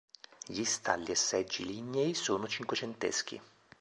[0.47, 3.39] Gli stalli e seggi lignei sono cinquecenteschi.